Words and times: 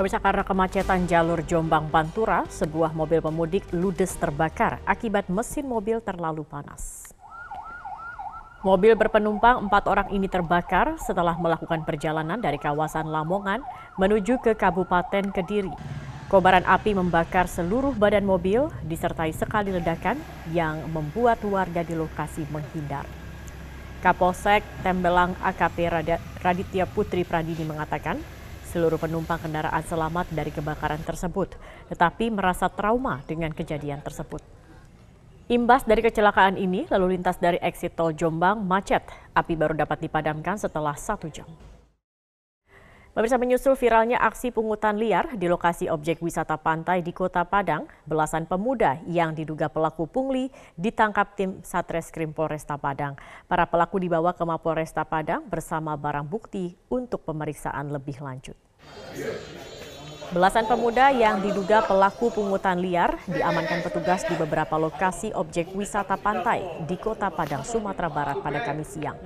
Pemirsa 0.00 0.16
karena 0.16 0.40
kemacetan 0.40 1.04
jalur 1.04 1.44
Jombang 1.44 1.92
Pantura, 1.92 2.48
sebuah 2.48 2.96
mobil 2.96 3.20
pemudik 3.20 3.68
ludes 3.68 4.16
terbakar 4.16 4.80
akibat 4.88 5.28
mesin 5.28 5.68
mobil 5.68 6.00
terlalu 6.00 6.40
panas. 6.40 7.12
Mobil 8.64 8.96
berpenumpang 8.96 9.60
empat 9.60 9.84
orang 9.84 10.08
ini 10.08 10.24
terbakar 10.24 10.96
setelah 11.04 11.36
melakukan 11.36 11.84
perjalanan 11.84 12.40
dari 12.40 12.56
kawasan 12.56 13.12
Lamongan 13.12 13.60
menuju 14.00 14.40
ke 14.40 14.56
Kabupaten 14.56 15.36
Kediri. 15.36 15.76
Kobaran 16.32 16.64
api 16.64 16.96
membakar 16.96 17.44
seluruh 17.44 17.92
badan 17.92 18.24
mobil 18.24 18.72
disertai 18.88 19.36
sekali 19.36 19.68
ledakan 19.68 20.16
yang 20.56 20.80
membuat 20.96 21.44
warga 21.44 21.84
di 21.84 21.92
lokasi 21.92 22.48
menghindar. 22.48 23.04
Kapolsek 24.00 24.64
Tembelang 24.80 25.36
AKP 25.44 25.92
Raditya 26.40 26.88
Putri 26.88 27.20
Pradini 27.20 27.68
mengatakan 27.68 28.39
Seluruh 28.70 29.02
penumpang 29.02 29.42
kendaraan 29.42 29.82
selamat 29.82 30.30
dari 30.30 30.54
kebakaran 30.54 31.02
tersebut, 31.02 31.58
tetapi 31.90 32.30
merasa 32.30 32.70
trauma 32.70 33.18
dengan 33.26 33.50
kejadian 33.50 33.98
tersebut. 33.98 34.38
Imbas 35.50 35.82
dari 35.82 35.98
kecelakaan 36.06 36.54
ini, 36.54 36.86
lalu 36.86 37.18
lintas 37.18 37.42
dari 37.42 37.58
exit 37.58 37.98
tol 37.98 38.14
Jombang 38.14 38.62
macet. 38.62 39.02
Api 39.34 39.58
baru 39.58 39.74
dapat 39.74 40.06
dipadamkan 40.06 40.54
setelah 40.54 40.94
satu 40.94 41.26
jam. 41.26 41.50
Pemirsa 43.20 43.36
menyusul 43.36 43.76
viralnya 43.76 44.16
aksi 44.16 44.48
pungutan 44.48 44.96
liar 44.96 45.36
di 45.36 45.44
lokasi 45.44 45.92
objek 45.92 46.24
wisata 46.24 46.56
pantai 46.56 47.04
di 47.04 47.12
Kota 47.12 47.44
Padang, 47.44 47.84
belasan 48.08 48.48
pemuda 48.48 48.96
yang 49.04 49.36
diduga 49.36 49.68
pelaku 49.68 50.08
pungli 50.08 50.48
ditangkap 50.80 51.36
tim 51.36 51.60
Satreskrim 51.60 52.32
Polresta 52.32 52.80
Padang. 52.80 53.20
Para 53.44 53.68
pelaku 53.68 54.00
dibawa 54.00 54.32
ke 54.32 54.40
Mapolresta 54.40 55.04
Padang 55.04 55.44
bersama 55.44 56.00
barang 56.00 56.24
bukti 56.24 56.72
untuk 56.88 57.20
pemeriksaan 57.28 57.92
lebih 57.92 58.24
lanjut. 58.24 58.56
Belasan 60.32 60.64
pemuda 60.64 61.12
yang 61.12 61.44
diduga 61.44 61.84
pelaku 61.84 62.32
pungutan 62.32 62.80
liar 62.80 63.20
diamankan 63.28 63.84
petugas 63.84 64.24
di 64.24 64.32
beberapa 64.32 64.80
lokasi 64.80 65.36
objek 65.36 65.76
wisata 65.76 66.16
pantai 66.16 66.64
di 66.88 66.96
Kota 66.96 67.28
Padang, 67.28 67.68
Sumatera 67.68 68.08
Barat 68.08 68.40
pada 68.40 68.64
Kamis 68.64 68.96
siang. 68.96 69.20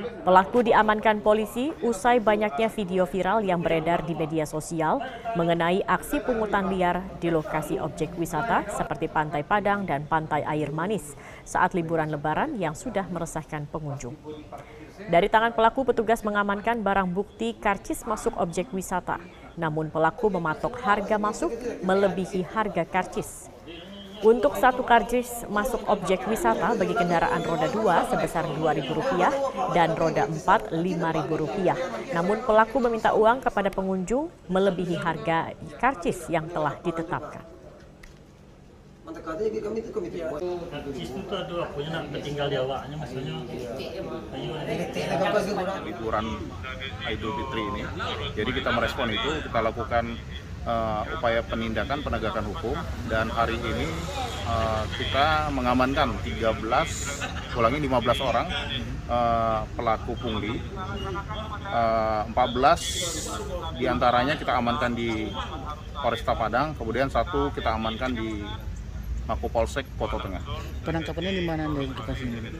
Pelaku 0.00 0.64
diamankan 0.64 1.20
polisi 1.20 1.68
usai 1.84 2.22
banyaknya 2.22 2.72
video 2.72 3.04
viral 3.04 3.44
yang 3.44 3.60
beredar 3.60 4.06
di 4.08 4.16
media 4.16 4.48
sosial 4.48 5.02
mengenai 5.36 5.84
aksi 5.84 6.24
pungutan 6.24 6.72
liar 6.72 7.04
di 7.20 7.28
lokasi 7.28 7.76
objek 7.76 8.16
wisata 8.16 8.64
seperti 8.72 9.12
Pantai 9.12 9.44
Padang 9.44 9.84
dan 9.84 10.08
Pantai 10.08 10.46
Air 10.48 10.72
Manis 10.72 11.12
saat 11.44 11.76
liburan 11.76 12.08
lebaran 12.08 12.56
yang 12.56 12.72
sudah 12.72 13.04
meresahkan 13.12 13.68
pengunjung. 13.68 14.16
Dari 15.12 15.28
tangan 15.28 15.52
pelaku 15.52 15.88
petugas 15.88 16.24
mengamankan 16.24 16.80
barang 16.80 17.08
bukti 17.12 17.52
karcis 17.58 18.06
masuk 18.08 18.38
objek 18.40 18.72
wisata 18.72 19.20
namun 19.56 19.92
pelaku 19.92 20.32
mematok 20.32 20.80
harga 20.80 21.20
masuk 21.20 21.52
melebihi 21.84 22.40
harga 22.56 22.88
karcis. 22.88 23.51
Untuk 24.22 24.54
satu 24.54 24.86
karcis 24.86 25.42
masuk 25.50 25.82
objek 25.90 26.22
wisata 26.30 26.78
bagi 26.78 26.94
kendaraan 26.94 27.42
roda 27.42 27.66
2 27.66 28.06
sebesar 28.06 28.46
Rp2.000 28.54 29.18
dan 29.74 29.98
roda 29.98 30.30
4 30.30 30.70
Rp5.000. 30.70 31.74
Namun 32.14 32.38
pelaku 32.46 32.78
meminta 32.78 33.18
uang 33.18 33.42
kepada 33.42 33.66
pengunjung 33.74 34.30
melebihi 34.46 34.94
harga 34.94 35.50
karcis 35.82 36.30
yang 36.30 36.46
telah 36.46 36.78
ditetapkan 36.86 37.52
kami 39.22 39.46
itu 39.46 39.60
nak 41.90 42.04
di 42.10 42.30
maksudnya 42.98 43.34
liburan 45.86 46.26
Idul 47.06 47.32
Fitri 47.38 47.62
ini 47.62 47.82
jadi 48.34 48.50
kita 48.50 48.70
merespon 48.74 49.08
itu 49.14 49.30
kita 49.46 49.58
lakukan 49.62 50.04
uh, 50.66 51.02
upaya 51.18 51.40
penindakan 51.46 52.02
penegakan 52.02 52.44
hukum 52.50 52.76
dan 53.10 53.28
hari 53.30 53.58
ini 53.58 53.86
uh, 54.46 54.84
kita 54.96 55.50
mengamankan 55.54 56.14
13 56.22 56.62
ulangi 57.58 57.78
15 57.84 58.28
orang 58.28 58.46
uh, 59.10 59.60
pelaku 59.74 60.12
pungli 60.18 60.58
uh, 61.68 62.24
14 62.30 63.78
di 63.78 63.84
antaranya 63.86 64.34
kita 64.38 64.56
amankan 64.56 64.92
di 64.94 65.30
Polresta 65.98 66.34
Padang 66.34 66.74
kemudian 66.74 67.10
satu 67.10 67.50
kita 67.54 67.74
amankan 67.76 68.14
di 68.14 68.42
Mako 69.22 69.46
Polsek 69.54 69.86
Kota 69.94 70.18
Tengah. 70.18 70.42
Penangkapannya 70.82 71.30
di 71.30 71.42
mana 71.46 71.70
anda 71.70 71.78
lokasi 71.86 72.26
ini? 72.26 72.58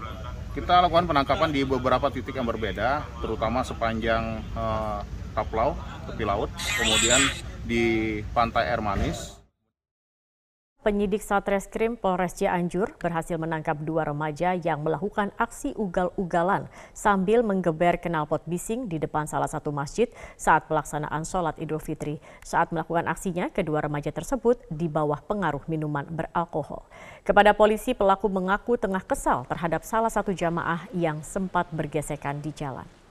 Kita 0.54 0.78
lakukan 0.84 1.10
penangkapan 1.10 1.50
di 1.50 1.66
beberapa 1.66 2.06
titik 2.12 2.38
yang 2.38 2.46
berbeda, 2.46 3.02
terutama 3.19 3.66
sepanjang 3.66 4.46
uh, 4.54 5.02
Kaplau, 5.32 5.72
tepi 6.09 6.25
laut, 6.28 6.53
kemudian 6.76 7.20
di 7.65 8.20
Pantai 8.37 8.69
Air 8.69 8.84
Manis, 8.84 9.43
Penyidik 10.82 11.22
Satreskrim 11.22 11.94
Polres 11.94 12.34
Cianjur 12.34 12.98
berhasil 12.98 13.38
menangkap 13.38 13.78
dua 13.87 14.03
remaja 14.03 14.59
yang 14.59 14.82
melakukan 14.82 15.31
aksi 15.38 15.78
ugal-ugalan 15.78 16.66
sambil 16.91 17.47
menggeber 17.47 18.03
knalpot 18.03 18.43
bising 18.50 18.91
di 18.91 18.98
depan 18.98 19.31
salah 19.31 19.47
satu 19.47 19.70
masjid 19.70 20.10
saat 20.34 20.66
pelaksanaan 20.66 21.22
sholat 21.22 21.54
Idul 21.62 21.78
Fitri. 21.78 22.19
Saat 22.43 22.75
melakukan 22.75 23.06
aksinya, 23.06 23.47
kedua 23.54 23.78
remaja 23.78 24.10
tersebut 24.10 24.59
di 24.75 24.91
bawah 24.91 25.22
pengaruh 25.22 25.62
minuman 25.70 26.03
beralkohol. 26.10 26.82
Kepada 27.22 27.54
polisi, 27.54 27.94
pelaku 27.94 28.26
mengaku 28.26 28.75
tengah 28.75 29.06
kesal 29.06 29.47
terhadap 29.47 29.87
salah 29.87 30.10
satu 30.10 30.34
jamaah 30.34 30.91
yang 30.99 31.22
sempat 31.22 31.70
bergesekan 31.70 32.43
di 32.43 32.50
jalan. 32.59 33.01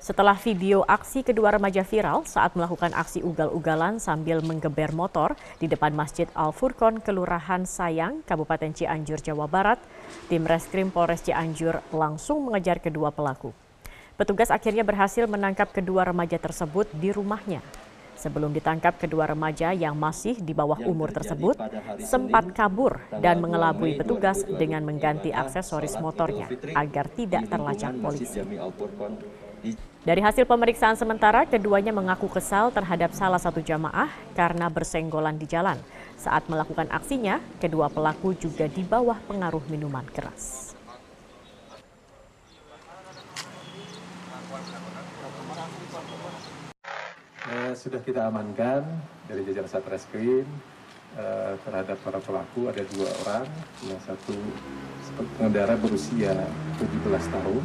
Setelah 0.00 0.32
video 0.32 0.80
aksi 0.88 1.20
kedua 1.20 1.52
remaja 1.52 1.84
viral 1.84 2.24
saat 2.24 2.56
melakukan 2.56 2.96
aksi 2.96 3.20
ugal-ugalan 3.20 4.00
sambil 4.00 4.40
menggeber 4.40 4.96
motor 4.96 5.36
di 5.60 5.68
depan 5.68 5.92
Masjid 5.92 6.24
Al 6.32 6.56
Furqon, 6.56 7.04
Kelurahan 7.04 7.68
Sayang, 7.68 8.24
Kabupaten 8.24 8.72
Cianjur, 8.72 9.20
Jawa 9.20 9.44
Barat, 9.44 9.76
tim 10.32 10.48
Reskrim 10.48 10.88
Polres 10.88 11.20
Cianjur 11.20 11.84
langsung 11.92 12.48
mengejar 12.48 12.80
kedua 12.80 13.12
pelaku. 13.12 13.52
Petugas 14.16 14.48
akhirnya 14.48 14.88
berhasil 14.88 15.28
menangkap 15.28 15.68
kedua 15.68 16.08
remaja 16.08 16.40
tersebut 16.40 16.88
di 16.96 17.12
rumahnya. 17.12 17.60
Sebelum 18.16 18.52
ditangkap, 18.56 19.00
kedua 19.00 19.28
remaja 19.28 19.72
yang 19.76 19.96
masih 19.96 20.36
di 20.40 20.52
bawah 20.56 20.80
umur 20.84 21.08
tersebut 21.08 21.56
sempat 22.00 22.52
kabur 22.52 23.00
dan 23.20 23.40
mengelabui 23.40 23.96
petugas 23.96 24.44
dengan 24.44 24.84
mengganti 24.84 25.32
aksesoris 25.32 25.96
motornya 26.00 26.48
agar 26.76 27.08
tidak 27.16 27.48
terlacak 27.48 27.96
polisi. 28.00 28.40
Dari 30.00 30.24
hasil 30.24 30.48
pemeriksaan 30.48 30.96
sementara, 30.96 31.44
keduanya 31.44 31.92
mengaku 31.92 32.24
kesal 32.24 32.72
terhadap 32.72 33.12
salah 33.12 33.36
satu 33.36 33.60
jamaah 33.60 34.08
karena 34.32 34.72
bersenggolan 34.72 35.36
di 35.36 35.44
jalan. 35.44 35.76
Saat 36.16 36.48
melakukan 36.48 36.88
aksinya, 36.88 37.36
kedua 37.60 37.92
pelaku 37.92 38.32
juga 38.32 38.64
di 38.64 38.80
bawah 38.80 39.20
pengaruh 39.28 39.60
minuman 39.68 40.08
keras. 40.08 40.72
Eh, 47.52 47.72
sudah 47.76 48.00
kita 48.00 48.24
amankan 48.24 48.88
dari 49.28 49.44
jajaran 49.44 49.68
Satreskrim 49.68 50.48
eh, 51.20 51.52
terhadap 51.60 52.00
para 52.00 52.24
pelaku 52.24 52.72
ada 52.72 52.80
dua 52.96 53.12
orang, 53.28 53.44
yang 53.84 54.00
satu 54.00 54.32
pengendara 55.36 55.76
berusia 55.76 56.32
17 56.80 57.04
tahun, 57.36 57.64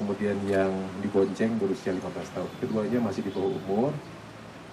kemudian 0.00 0.36
yang 0.48 0.72
dibonceng 1.04 1.60
berusia 1.60 1.92
15 1.92 2.32
tahun. 2.32 2.50
Keduanya 2.64 2.98
masih 3.04 3.20
di 3.20 3.30
bawah 3.36 3.52
umur. 3.52 3.92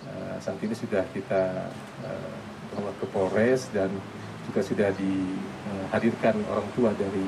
Uh, 0.08 0.40
saat 0.40 0.56
ini 0.64 0.72
sudah 0.72 1.04
kita 1.12 1.68
uh, 2.08 2.32
bawa 2.72 2.96
ke 2.96 3.06
Polres 3.12 3.68
dan 3.76 3.92
juga 4.48 4.64
sudah 4.64 4.90
dihadirkan 4.96 6.40
orang 6.48 6.68
tua 6.72 6.96
dari 6.96 7.28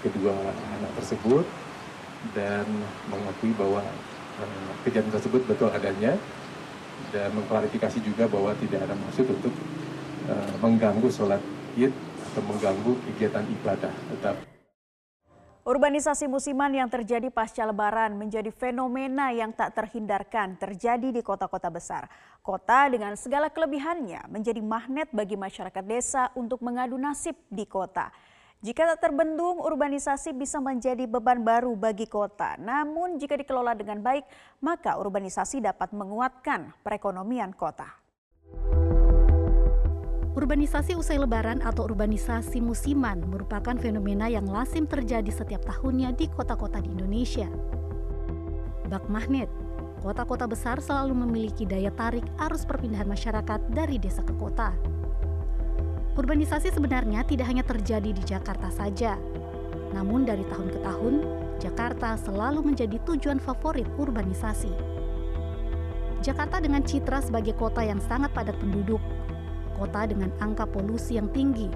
kedua 0.00 0.32
anak 0.80 0.92
tersebut 1.04 1.44
dan 2.32 2.64
mengakui 3.12 3.52
bahwa 3.60 3.84
uh, 4.40 4.72
kejadian 4.88 5.12
tersebut 5.12 5.44
betul 5.44 5.68
adanya 5.68 6.16
dan 7.12 7.28
mengklarifikasi 7.36 8.00
juga 8.00 8.24
bahwa 8.24 8.56
tidak 8.56 8.88
ada 8.88 8.96
maksud 8.96 9.28
untuk 9.28 9.52
uh, 10.32 10.54
mengganggu 10.64 11.12
sholat 11.12 11.44
id 11.76 11.92
atau 12.32 12.42
mengganggu 12.48 12.96
kegiatan 13.12 13.44
ibadah. 13.60 13.92
Tetap 14.16 14.40
Urbanisasi 15.64 16.28
musiman 16.28 16.68
yang 16.76 16.92
terjadi 16.92 17.32
pasca 17.32 17.64
lebaran 17.64 18.20
menjadi 18.20 18.52
fenomena 18.52 19.32
yang 19.32 19.48
tak 19.48 19.72
terhindarkan 19.72 20.60
terjadi 20.60 21.08
di 21.08 21.24
kota-kota 21.24 21.72
besar. 21.72 22.04
Kota 22.44 22.84
dengan 22.92 23.16
segala 23.16 23.48
kelebihannya 23.48 24.28
menjadi 24.28 24.60
magnet 24.60 25.08
bagi 25.08 25.40
masyarakat 25.40 25.80
desa 25.88 26.28
untuk 26.36 26.60
mengadu 26.60 27.00
nasib 27.00 27.32
di 27.48 27.64
kota. 27.64 28.12
Jika 28.60 28.92
tak 28.92 29.08
terbendung, 29.08 29.56
urbanisasi 29.64 30.36
bisa 30.36 30.60
menjadi 30.60 31.08
beban 31.08 31.40
baru 31.40 31.72
bagi 31.72 32.12
kota. 32.12 32.60
Namun 32.60 33.16
jika 33.16 33.32
dikelola 33.32 33.72
dengan 33.72 34.04
baik, 34.04 34.28
maka 34.60 35.00
urbanisasi 35.00 35.64
dapat 35.64 35.96
menguatkan 35.96 36.76
perekonomian 36.84 37.56
kota. 37.56 38.03
Urbanisasi 40.34 40.98
usai 40.98 41.14
lebaran 41.14 41.62
atau 41.62 41.86
urbanisasi 41.86 42.58
musiman 42.58 43.22
merupakan 43.30 43.78
fenomena 43.78 44.26
yang 44.26 44.50
lazim 44.50 44.82
terjadi 44.82 45.30
setiap 45.30 45.62
tahunnya 45.62 46.10
di 46.18 46.26
kota-kota 46.26 46.82
di 46.82 46.90
Indonesia. 46.90 47.46
Bak 48.90 49.06
magnet, 49.06 49.46
kota-kota 50.02 50.50
besar 50.50 50.82
selalu 50.82 51.22
memiliki 51.22 51.62
daya 51.62 51.94
tarik 51.94 52.26
arus 52.50 52.66
perpindahan 52.66 53.06
masyarakat 53.06 53.62
dari 53.70 53.94
desa 54.02 54.26
ke 54.26 54.34
kota. 54.34 54.74
Urbanisasi 56.18 56.74
sebenarnya 56.74 57.22
tidak 57.22 57.46
hanya 57.46 57.62
terjadi 57.62 58.10
di 58.10 58.22
Jakarta 58.26 58.74
saja, 58.74 59.14
namun 59.94 60.26
dari 60.26 60.42
tahun 60.50 60.66
ke 60.74 60.78
tahun, 60.82 61.14
Jakarta 61.62 62.18
selalu 62.18 62.74
menjadi 62.74 62.98
tujuan 63.06 63.38
favorit 63.38 63.86
urbanisasi. 64.02 64.74
Jakarta 66.26 66.58
dengan 66.58 66.82
citra 66.82 67.22
sebagai 67.22 67.54
kota 67.54 67.86
yang 67.86 68.02
sangat 68.02 68.34
padat 68.34 68.58
penduduk, 68.58 68.98
kota 69.76 70.06
dengan 70.06 70.30
angka 70.38 70.64
polusi 70.64 71.18
yang 71.18 71.28
tinggi, 71.34 71.68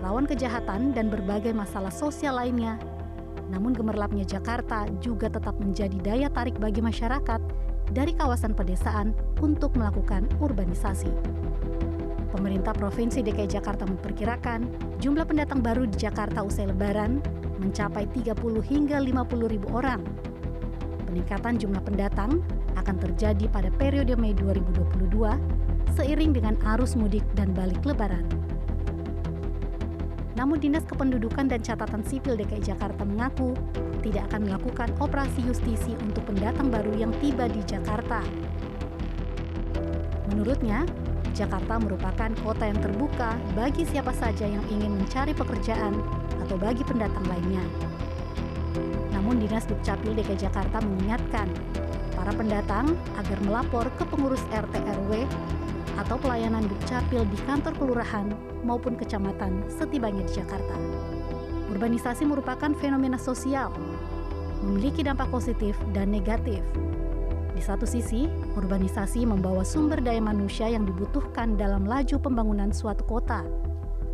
rawan 0.00 0.24
kejahatan 0.24 0.94
dan 0.94 1.10
berbagai 1.10 1.52
masalah 1.52 1.90
sosial 1.90 2.38
lainnya 2.38 2.78
namun 3.50 3.70
gemerlapnya 3.70 4.26
Jakarta 4.26 4.90
juga 4.98 5.30
tetap 5.30 5.54
menjadi 5.62 5.94
daya 6.02 6.28
tarik 6.30 6.58
bagi 6.58 6.82
masyarakat 6.82 7.38
dari 7.94 8.12
kawasan 8.18 8.52
pedesaan 8.58 9.14
untuk 9.38 9.78
melakukan 9.78 10.26
urbanisasi. 10.42 11.10
Pemerintah 12.34 12.74
Provinsi 12.74 13.22
DKI 13.22 13.48
Jakarta 13.48 13.86
memperkirakan 13.86 14.66
jumlah 14.98 15.24
pendatang 15.24 15.62
baru 15.62 15.86
di 15.86 15.96
Jakarta 15.96 16.42
usai 16.42 16.68
lebaran 16.68 17.22
mencapai 17.62 18.10
30 18.12 18.34
hingga 18.66 18.98
50 19.00 19.54
ribu 19.54 19.70
orang. 19.72 20.02
Peningkatan 21.06 21.56
jumlah 21.56 21.80
pendatang 21.86 22.42
akan 22.76 22.96
terjadi 22.98 23.46
pada 23.48 23.70
periode 23.72 24.18
Mei 24.18 24.34
2022 24.36 25.55
seiring 25.96 26.36
dengan 26.36 26.54
arus 26.76 26.92
mudik 26.92 27.24
dan 27.32 27.56
balik 27.56 27.80
lebaran. 27.82 28.28
Namun 30.36 30.60
Dinas 30.60 30.84
Kependudukan 30.84 31.48
dan 31.48 31.64
Catatan 31.64 32.04
Sipil 32.04 32.36
DKI 32.36 32.60
Jakarta 32.60 33.08
mengaku 33.08 33.56
tidak 34.04 34.28
akan 34.30 34.44
melakukan 34.44 34.92
operasi 35.00 35.40
justisi 35.40 35.96
untuk 36.04 36.28
pendatang 36.28 36.68
baru 36.68 36.92
yang 36.92 37.10
tiba 37.24 37.48
di 37.48 37.64
Jakarta. 37.64 38.20
Menurutnya, 40.28 40.84
Jakarta 41.32 41.80
merupakan 41.80 42.30
kota 42.44 42.68
yang 42.68 42.80
terbuka 42.84 43.40
bagi 43.56 43.88
siapa 43.88 44.12
saja 44.12 44.44
yang 44.44 44.62
ingin 44.68 45.00
mencari 45.00 45.32
pekerjaan 45.32 45.96
atau 46.44 46.60
bagi 46.60 46.84
pendatang 46.84 47.24
lainnya. 47.24 47.64
Namun 49.16 49.40
Dinas 49.40 49.64
Dukcapil 49.64 50.12
DKI 50.12 50.36
Jakarta 50.36 50.84
mengingatkan 50.84 51.48
para 52.12 52.32
pendatang 52.36 52.92
agar 53.16 53.38
melapor 53.40 53.88
ke 53.96 54.04
pengurus 54.04 54.44
RT 54.52 54.76
RW 54.84 55.24
atau 55.96 56.20
pelayanan 56.20 56.64
Dukcapil 56.68 57.24
di 57.28 57.38
kantor 57.48 57.72
kelurahan 57.76 58.28
maupun 58.62 58.96
kecamatan 58.96 59.64
setibanya 59.72 60.22
di 60.24 60.32
Jakarta. 60.36 60.76
Urbanisasi 61.72 62.24
merupakan 62.28 62.72
fenomena 62.78 63.18
sosial, 63.18 63.72
memiliki 64.64 65.04
dampak 65.04 65.28
positif 65.32 65.76
dan 65.92 66.12
negatif. 66.12 66.62
Di 67.56 67.64
satu 67.64 67.88
sisi, 67.88 68.28
urbanisasi 68.52 69.24
membawa 69.24 69.64
sumber 69.64 70.04
daya 70.04 70.20
manusia 70.20 70.68
yang 70.68 70.84
dibutuhkan 70.84 71.56
dalam 71.56 71.88
laju 71.88 72.20
pembangunan 72.20 72.68
suatu 72.68 73.00
kota. 73.08 73.42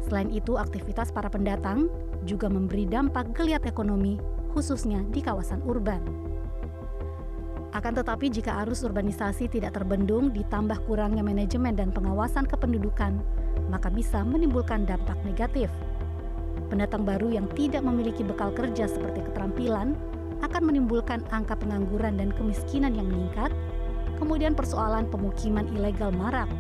Selain 0.07 0.31
itu, 0.31 0.55
aktivitas 0.59 1.11
para 1.11 1.27
pendatang 1.27 1.91
juga 2.23 2.47
memberi 2.47 2.87
dampak 2.87 3.35
geliat 3.35 3.67
ekonomi, 3.67 4.19
khususnya 4.55 5.03
di 5.11 5.19
kawasan 5.19 5.59
urban. 5.67 6.32
Akan 7.73 7.97
tetapi 7.97 8.29
jika 8.29 8.61
arus 8.65 8.85
urbanisasi 8.85 9.49
tidak 9.49 9.73
terbendung 9.81 10.29
ditambah 10.37 10.85
kurangnya 10.85 11.25
manajemen 11.25 11.73
dan 11.73 11.89
pengawasan 11.89 12.45
kependudukan, 12.45 13.17
maka 13.73 13.89
bisa 13.89 14.21
menimbulkan 14.21 14.85
dampak 14.85 15.17
negatif. 15.25 15.73
Pendatang 16.69 17.09
baru 17.09 17.33
yang 17.33 17.49
tidak 17.57 17.81
memiliki 17.81 18.21
bekal 18.21 18.53
kerja 18.53 18.85
seperti 18.85 19.25
keterampilan 19.25 19.97
akan 20.45 20.63
menimbulkan 20.69 21.25
angka 21.33 21.57
pengangguran 21.57 22.21
dan 22.21 22.29
kemiskinan 22.37 22.93
yang 22.93 23.09
meningkat, 23.09 23.49
kemudian 24.21 24.53
persoalan 24.53 25.09
pemukiman 25.09 25.65
ilegal 25.73 26.13
marak, 26.13 26.53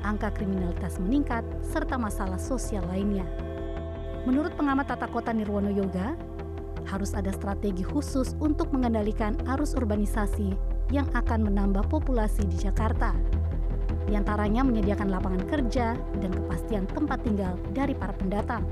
angka 0.00 0.32
kriminalitas 0.32 0.96
meningkat, 0.96 1.44
serta 1.60 2.00
masalah 2.00 2.40
sosial 2.40 2.88
lainnya. 2.88 3.28
Menurut 4.24 4.56
pengamat 4.56 4.96
tata 4.96 5.12
kota 5.12 5.28
Nirwono 5.36 5.68
Yoga, 5.68 6.16
harus 6.88 7.12
ada 7.12 7.28
strategi 7.30 7.84
khusus 7.84 8.32
untuk 8.40 8.72
mengendalikan 8.72 9.36
arus 9.54 9.76
urbanisasi 9.76 10.56
yang 10.88 11.06
akan 11.12 11.52
menambah 11.52 11.84
populasi 11.92 12.48
di 12.48 12.56
Jakarta. 12.56 13.12
Di 14.08 14.16
antaranya 14.16 14.64
menyediakan 14.64 15.12
lapangan 15.12 15.44
kerja 15.44 15.92
dan 16.16 16.30
kepastian 16.32 16.88
tempat 16.88 17.20
tinggal 17.20 17.60
dari 17.76 17.92
para 17.92 18.16
pendatang. 18.16 18.64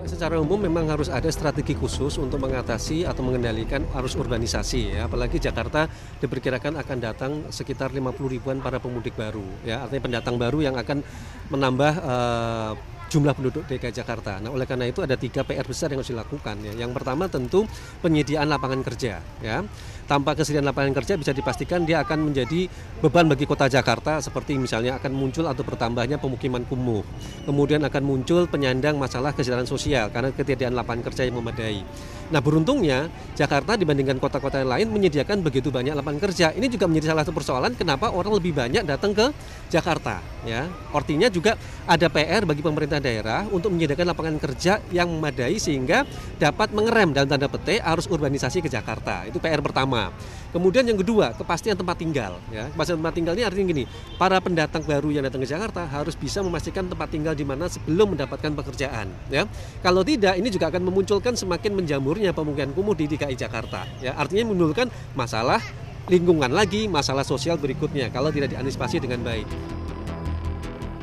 Ya, 0.00 0.08
secara 0.08 0.40
umum 0.40 0.56
memang 0.56 0.88
harus 0.88 1.12
ada 1.12 1.28
strategi 1.28 1.76
khusus 1.76 2.16
untuk 2.16 2.40
mengatasi 2.40 3.04
atau 3.04 3.20
mengendalikan 3.20 3.84
arus 4.00 4.16
urbanisasi 4.16 4.96
ya. 4.96 5.04
Apalagi 5.04 5.36
Jakarta 5.36 5.84
diperkirakan 6.24 6.80
akan 6.80 6.96
datang 6.96 7.32
sekitar 7.52 7.92
50 7.92 8.16
ribuan 8.24 8.64
para 8.64 8.80
pemudik 8.80 9.12
baru 9.20 9.44
ya. 9.68 9.84
Artinya 9.84 10.00
pendatang 10.00 10.40
baru 10.40 10.64
yang 10.64 10.80
akan 10.80 11.04
menambah 11.52 11.92
uh, 12.00 12.72
jumlah 13.08 13.32
penduduk 13.32 13.64
DKI 13.66 13.90
Jakarta. 13.90 14.38
Nah, 14.38 14.52
oleh 14.52 14.68
karena 14.68 14.86
itu 14.86 15.00
ada 15.00 15.16
tiga 15.16 15.42
PR 15.42 15.64
besar 15.64 15.90
yang 15.90 16.04
harus 16.04 16.12
dilakukan. 16.12 16.56
Ya. 16.62 16.72
Yang 16.86 16.92
pertama 16.94 17.26
tentu 17.26 17.64
penyediaan 18.04 18.46
lapangan 18.46 18.84
kerja. 18.84 19.24
Ya, 19.40 19.64
tanpa 20.08 20.32
kesediaan 20.32 20.64
lapangan 20.64 20.96
kerja 20.96 21.20
bisa 21.20 21.36
dipastikan 21.36 21.84
dia 21.84 22.00
akan 22.00 22.32
menjadi 22.32 22.64
beban 23.04 23.28
bagi 23.28 23.44
kota 23.44 23.68
Jakarta 23.68 24.24
seperti 24.24 24.56
misalnya 24.56 24.96
akan 24.96 25.12
muncul 25.12 25.44
atau 25.44 25.60
bertambahnya 25.64 26.16
pemukiman 26.16 26.64
kumuh. 26.64 27.04
Kemudian 27.44 27.84
akan 27.84 28.02
muncul 28.04 28.48
penyandang 28.48 28.96
masalah 28.96 29.36
kesejahteraan 29.36 29.68
sosial 29.68 30.08
karena 30.08 30.32
ketiadaan 30.32 30.72
lapangan 30.72 31.12
kerja 31.12 31.28
yang 31.28 31.36
memadai. 31.36 31.84
Nah, 32.28 32.44
beruntungnya 32.44 33.08
Jakarta 33.32 33.76
dibandingkan 33.76 34.20
kota-kota 34.20 34.60
yang 34.60 34.68
lain 34.68 34.88
menyediakan 34.92 35.40
begitu 35.40 35.72
banyak 35.72 35.96
lapangan 35.96 36.28
kerja. 36.28 36.52
Ini 36.52 36.68
juga 36.68 36.84
menjadi 36.84 37.16
salah 37.16 37.24
satu 37.24 37.32
persoalan 37.32 37.72
kenapa 37.72 38.12
orang 38.12 38.36
lebih 38.36 38.52
banyak 38.52 38.84
datang 38.84 39.16
ke 39.16 39.32
Jakarta. 39.72 40.20
Ya, 40.44 40.68
artinya 40.92 41.32
juga 41.32 41.56
ada 41.88 42.06
PR 42.12 42.44
bagi 42.44 42.60
pemerintah 42.60 42.97
pemerintah 42.98 43.06
daerah 43.22 43.40
untuk 43.54 43.70
menyediakan 43.72 44.06
lapangan 44.10 44.36
kerja 44.42 44.82
yang 44.90 45.08
memadai 45.08 45.56
sehingga 45.56 46.04
dapat 46.36 46.74
mengerem 46.74 47.14
dalam 47.14 47.30
tanda 47.30 47.46
petik 47.46 47.80
arus 47.80 48.10
urbanisasi 48.10 48.58
ke 48.60 48.68
Jakarta. 48.68 49.24
Itu 49.24 49.38
PR 49.38 49.62
pertama. 49.62 50.10
Kemudian 50.48 50.82
yang 50.88 50.98
kedua, 50.98 51.36
kepastian 51.36 51.76
tempat 51.76 52.00
tinggal. 52.00 52.40
Ya, 52.50 52.66
kepastian 52.72 52.98
tempat 52.98 53.14
tinggal 53.14 53.34
ini 53.36 53.44
artinya 53.46 53.66
gini, 53.70 53.84
para 54.16 54.40
pendatang 54.40 54.82
baru 54.82 55.08
yang 55.12 55.24
datang 55.28 55.44
ke 55.44 55.48
Jakarta 55.48 55.84
harus 55.86 56.16
bisa 56.18 56.42
memastikan 56.42 56.88
tempat 56.88 57.08
tinggal 57.12 57.34
di 57.36 57.44
mana 57.44 57.68
sebelum 57.68 58.16
mendapatkan 58.16 58.52
pekerjaan. 58.56 59.12
Ya, 59.28 59.46
kalau 59.84 60.02
tidak, 60.02 60.34
ini 60.40 60.48
juga 60.50 60.72
akan 60.72 60.82
memunculkan 60.88 61.36
semakin 61.36 61.76
menjamurnya 61.76 62.34
pemukiman 62.34 62.72
kumuh 62.74 62.96
di 62.96 63.06
DKI 63.06 63.36
Jakarta. 63.36 63.84
Ya, 64.00 64.16
artinya 64.16 64.50
menimbulkan 64.50 64.88
masalah 65.12 65.60
lingkungan 66.08 66.48
lagi, 66.48 66.88
masalah 66.88 67.22
sosial 67.22 67.60
berikutnya 67.60 68.08
kalau 68.08 68.32
tidak 68.32 68.56
diantisipasi 68.56 69.04
dengan 69.04 69.20
baik. 69.20 69.44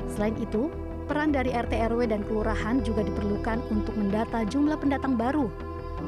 Selain 0.10 0.34
itu, 0.42 0.72
peran 1.06 1.32
dari 1.32 1.54
RT 1.54 1.74
RW 1.94 2.10
dan 2.10 2.26
kelurahan 2.26 2.82
juga 2.82 3.06
diperlukan 3.06 3.62
untuk 3.70 3.94
mendata 3.96 4.44
jumlah 4.50 4.78
pendatang 4.82 5.16
baru 5.16 5.48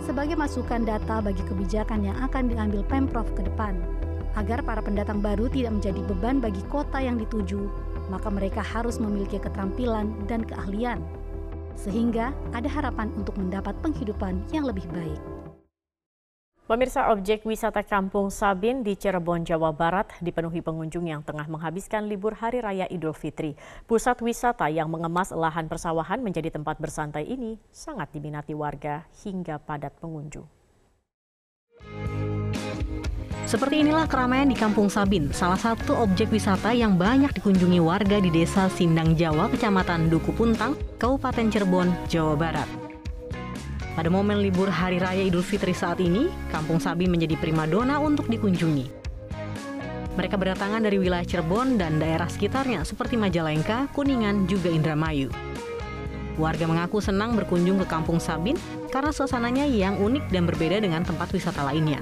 sebagai 0.04 0.36
masukan 0.38 0.84
data 0.84 1.24
bagi 1.24 1.42
kebijakan 1.48 2.06
yang 2.06 2.18
akan 2.22 2.52
diambil 2.52 2.82
Pemprov 2.86 3.28
ke 3.34 3.46
depan. 3.48 3.80
Agar 4.38 4.62
para 4.62 4.84
pendatang 4.86 5.18
baru 5.18 5.50
tidak 5.50 5.82
menjadi 5.82 6.02
beban 6.06 6.38
bagi 6.38 6.62
kota 6.70 7.02
yang 7.02 7.18
dituju, 7.18 7.66
maka 8.14 8.30
mereka 8.30 8.62
harus 8.62 9.02
memiliki 9.02 9.42
keterampilan 9.42 10.14
dan 10.30 10.46
keahlian. 10.46 11.02
Sehingga 11.74 12.34
ada 12.54 12.70
harapan 12.70 13.10
untuk 13.18 13.38
mendapat 13.38 13.74
penghidupan 13.82 14.46
yang 14.54 14.66
lebih 14.70 14.86
baik. 14.94 15.22
Pemirsa 16.68 17.16
objek 17.16 17.48
wisata 17.48 17.80
Kampung 17.80 18.28
Sabin 18.28 18.84
di 18.84 19.00
Cirebon, 19.00 19.48
Jawa 19.48 19.72
Barat 19.72 20.12
dipenuhi 20.20 20.60
pengunjung 20.60 21.08
yang 21.08 21.24
tengah 21.24 21.48
menghabiskan 21.48 22.04
libur 22.12 22.36
Hari 22.36 22.60
Raya 22.60 22.92
Idul 22.92 23.16
Fitri. 23.16 23.56
Pusat 23.88 24.20
wisata 24.20 24.68
yang 24.68 24.92
mengemas 24.92 25.32
lahan 25.32 25.72
persawahan 25.72 26.20
menjadi 26.20 26.52
tempat 26.52 26.76
bersantai 26.76 27.24
ini 27.24 27.56
sangat 27.72 28.12
diminati 28.12 28.52
warga 28.52 29.08
hingga 29.24 29.64
padat 29.64 29.96
pengunjung. 30.04 30.44
Seperti 33.48 33.88
inilah 33.88 34.04
keramaian 34.12 34.52
di 34.52 34.60
Kampung 34.60 34.92
Sabin, 34.92 35.32
salah 35.32 35.56
satu 35.56 35.96
objek 35.96 36.28
wisata 36.36 36.76
yang 36.76 37.00
banyak 37.00 37.32
dikunjungi 37.32 37.80
warga 37.80 38.20
di 38.20 38.28
Desa 38.28 38.68
Sindang 38.68 39.16
Jawa, 39.16 39.48
Kecamatan 39.56 40.12
Duku 40.12 40.36
Puntang, 40.36 40.76
Kabupaten 41.00 41.48
Cirebon, 41.48 41.96
Jawa 42.12 42.36
Barat. 42.36 42.87
Pada 43.98 44.14
momen 44.14 44.46
libur 44.46 44.70
Hari 44.70 45.02
Raya 45.02 45.26
Idul 45.26 45.42
Fitri 45.42 45.74
saat 45.74 45.98
ini, 45.98 46.30
Kampung 46.54 46.78
Sabi 46.78 47.10
menjadi 47.10 47.34
primadona 47.34 47.98
untuk 47.98 48.30
dikunjungi. 48.30 48.94
Mereka 50.14 50.38
berdatangan 50.38 50.86
dari 50.86 51.02
wilayah 51.02 51.26
Cirebon 51.26 51.82
dan 51.82 51.98
daerah 51.98 52.30
sekitarnya 52.30 52.86
seperti 52.86 53.18
Majalengka, 53.18 53.90
Kuningan, 53.98 54.46
juga 54.46 54.70
Indramayu. 54.70 55.34
Warga 56.38 56.70
mengaku 56.70 57.02
senang 57.02 57.34
berkunjung 57.34 57.82
ke 57.82 57.90
Kampung 57.90 58.22
Sabin 58.22 58.54
karena 58.94 59.10
suasananya 59.10 59.66
yang 59.66 59.98
unik 59.98 60.30
dan 60.30 60.46
berbeda 60.46 60.78
dengan 60.78 61.02
tempat 61.02 61.34
wisata 61.34 61.66
lainnya. 61.66 61.98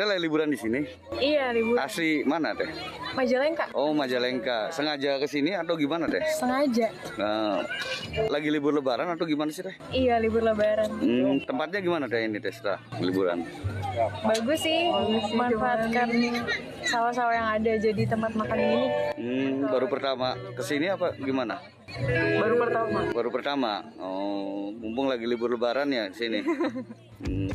Teh 0.00 0.08
lagi 0.08 0.24
liburan 0.24 0.48
di 0.48 0.56
sini? 0.56 0.80
Iya, 1.20 1.52
liburan. 1.52 1.76
Asli 1.76 2.24
mana 2.24 2.56
Teh? 2.56 2.72
Majalengka. 3.12 3.68
Oh, 3.76 3.92
Majalengka. 3.92 4.72
Sengaja 4.72 5.20
ke 5.20 5.28
sini 5.28 5.52
atau 5.52 5.76
gimana 5.76 6.08
Teh? 6.08 6.24
Sengaja. 6.40 6.88
Nah, 7.20 7.60
lagi 8.32 8.48
libur 8.48 8.72
lebaran 8.72 9.12
atau 9.12 9.28
gimana 9.28 9.52
sih 9.52 9.60
Teh? 9.60 9.76
Iya, 9.92 10.16
libur 10.16 10.40
lebaran. 10.40 10.88
Hmm, 10.88 11.44
tempatnya 11.44 11.84
gimana 11.84 12.08
Teh 12.08 12.24
ini 12.24 12.40
Teh 12.40 12.48
setelah 12.48 12.80
liburan? 12.96 13.44
Bagus 14.24 14.64
sih, 14.64 14.88
manfaatkan 15.36 16.08
sawah-sawah 16.80 17.34
yang 17.36 17.48
ada 17.60 17.72
jadi 17.76 18.02
tempat 18.08 18.32
makan 18.32 18.56
ini. 18.56 18.86
Hmm, 19.20 19.68
baru 19.68 19.84
pertama 19.84 20.32
ke 20.56 20.64
sini 20.64 20.88
apa 20.88 21.12
gimana? 21.20 21.60
Baru 22.40 22.56
pertama. 22.56 23.00
Baru 23.12 23.28
pertama. 23.28 23.72
Oh, 24.00 24.72
mumpung 24.72 25.12
lagi 25.12 25.28
libur 25.28 25.52
lebaran 25.52 25.92
ya 25.92 26.08
di 26.08 26.16
sini. 26.16 26.40
Hmm. 27.20 27.52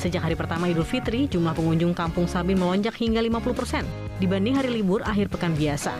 Sejak 0.00 0.24
hari 0.24 0.32
pertama 0.32 0.64
Idul 0.64 0.88
Fitri, 0.88 1.28
jumlah 1.28 1.52
pengunjung 1.52 1.92
Kampung 1.92 2.24
Sabin 2.24 2.56
melonjak 2.56 2.96
hingga 2.96 3.20
50% 3.20 3.84
dibanding 4.16 4.56
hari 4.56 4.72
libur 4.80 5.04
akhir 5.04 5.28
pekan 5.28 5.52
biasa. 5.52 5.92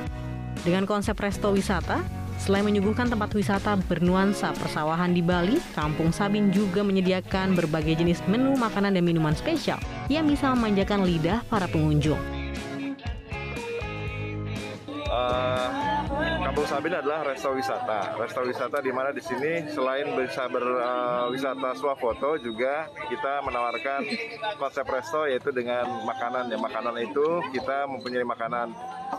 Dengan 0.64 0.88
konsep 0.88 1.12
resto 1.20 1.52
wisata, 1.52 2.00
selain 2.40 2.64
menyuguhkan 2.64 3.12
tempat 3.12 3.28
wisata 3.36 3.76
bernuansa 3.76 4.56
persawahan 4.56 5.12
di 5.12 5.20
Bali, 5.20 5.60
Kampung 5.76 6.16
Sabin 6.16 6.48
juga 6.48 6.80
menyediakan 6.80 7.52
berbagai 7.52 8.00
jenis 8.00 8.24
menu 8.24 8.56
makanan 8.56 8.96
dan 8.96 9.04
minuman 9.04 9.36
spesial 9.36 9.76
yang 10.08 10.24
bisa 10.24 10.48
memanjakan 10.56 11.04
lidah 11.04 11.44
para 11.52 11.68
pengunjung. 11.68 12.39
Sabin 16.70 16.94
adalah 16.94 17.26
resto 17.26 17.50
wisata. 17.50 18.14
Resto 18.14 18.46
wisata 18.46 18.78
di 18.78 18.94
mana 18.94 19.10
di 19.10 19.18
sini 19.18 19.66
selain 19.74 20.06
bisa 20.14 20.46
berwisata 20.46 21.66
uh, 21.66 21.74
swafoto 21.74 22.38
juga 22.38 22.86
kita 23.10 23.42
menawarkan 23.42 24.06
konsep 24.54 24.86
resto 24.86 25.26
yaitu 25.26 25.50
dengan 25.50 25.82
makanan. 26.06 26.46
Ya 26.46 26.62
makanan 26.62 26.94
itu 27.02 27.42
kita 27.50 27.90
mempunyai 27.90 28.22
makanan 28.22 28.70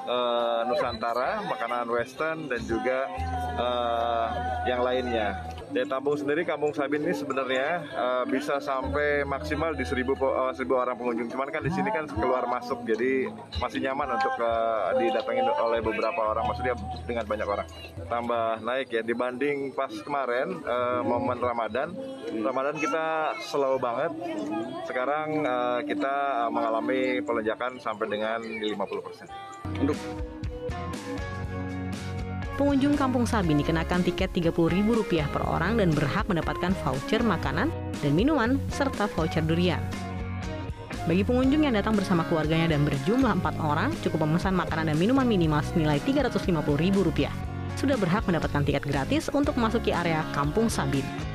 uh, 0.07 0.63
Nusantara, 0.63 1.43
makanan 1.43 1.91
Western 1.91 2.47
dan 2.47 2.63
juga 2.63 3.11
uh, 3.59 4.27
yang 4.63 4.79
lainnya. 4.87 5.50
Dari 5.71 5.87
Tampung 5.87 6.19
sendiri, 6.19 6.43
Kampung 6.43 6.75
Sabin 6.75 6.99
ini 6.99 7.15
sebenarnya 7.15 7.87
uh, 7.95 8.23
bisa 8.27 8.59
sampai 8.59 9.23
maksimal 9.23 9.71
di 9.71 9.87
seribu, 9.87 10.19
uh, 10.19 10.51
seribu 10.51 10.75
orang 10.75 10.99
pengunjung. 10.99 11.31
Cuman 11.31 11.47
kan 11.47 11.63
di 11.63 11.71
sini 11.71 11.87
kan 11.87 12.03
keluar 12.11 12.43
masuk, 12.43 12.83
jadi 12.83 13.31
masih 13.55 13.79
nyaman 13.79 14.19
untuk 14.19 14.35
uh, 14.43 14.91
didatengin 14.99 15.47
oleh 15.47 15.79
beberapa 15.79 16.35
orang, 16.35 16.43
maksudnya 16.43 16.75
dengan 17.07 17.23
banyak 17.23 17.47
orang. 17.47 17.67
Tambah 18.03 18.47
naik 18.67 18.87
ya 18.91 18.99
dibanding 18.99 19.71
pas 19.71 19.95
kemarin 20.03 20.59
uh, 20.67 21.07
momen 21.07 21.39
Ramadan. 21.39 21.95
Ramadan 22.35 22.75
kita 22.75 23.31
slow 23.47 23.79
banget. 23.79 24.11
Sekarang 24.83 25.39
uh, 25.47 25.79
kita 25.87 26.47
mengalami 26.51 27.23
pelonjakan 27.23 27.79
sampai 27.79 28.11
dengan 28.11 28.43
50%. 28.43 29.79
Untuk 29.87 29.95
Pengunjung 32.61 32.93
Kampung 32.93 33.25
Sabin 33.25 33.57
dikenakan 33.57 34.05
tiket 34.05 34.37
Rp30.000 34.37 35.33
per 35.33 35.41
orang 35.49 35.81
dan 35.81 35.89
berhak 35.97 36.29
mendapatkan 36.29 36.69
voucher 36.85 37.25
makanan 37.25 37.73
dan 38.05 38.11
minuman 38.13 38.61
serta 38.69 39.09
voucher 39.17 39.41
durian. 39.41 39.81
Bagi 41.09 41.25
pengunjung 41.25 41.65
yang 41.65 41.73
datang 41.73 41.97
bersama 41.97 42.21
keluarganya 42.29 42.77
dan 42.77 42.85
berjumlah 42.85 43.41
4 43.41 43.57
orang, 43.65 43.89
cukup 44.05 44.29
memesan 44.29 44.53
makanan 44.53 44.93
dan 44.93 44.97
minuman 45.01 45.25
minimal 45.25 45.65
senilai 45.73 45.97
Rp350.000. 46.05 47.33
Sudah 47.81 47.97
berhak 47.97 48.29
mendapatkan 48.29 48.61
tiket 48.61 48.85
gratis 48.85 49.33
untuk 49.33 49.57
memasuki 49.57 49.89
area 49.89 50.21
Kampung 50.29 50.69
Sabin. 50.69 51.30